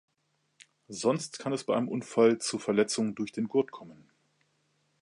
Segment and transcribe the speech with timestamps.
[0.87, 4.09] Sonst kann es bei einem Unfall zu Verletzungen durch den Gurt kommen.